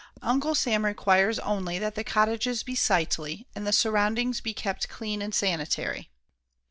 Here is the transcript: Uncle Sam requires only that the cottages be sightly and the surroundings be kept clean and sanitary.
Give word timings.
Uncle 0.23 0.55
Sam 0.55 0.83
requires 0.83 1.37
only 1.37 1.77
that 1.77 1.93
the 1.93 2.03
cottages 2.03 2.63
be 2.63 2.73
sightly 2.73 3.45
and 3.53 3.67
the 3.67 3.71
surroundings 3.71 4.41
be 4.41 4.51
kept 4.51 4.89
clean 4.89 5.21
and 5.21 5.35
sanitary. 5.35 6.09